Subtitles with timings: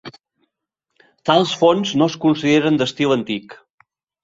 [1.31, 3.57] Tals fonts no es consideren d'estil antic.